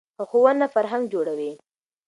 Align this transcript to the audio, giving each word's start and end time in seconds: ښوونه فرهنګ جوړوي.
ښوونه 0.29 0.65
فرهنګ 0.73 1.03
جوړوي. 1.13 1.51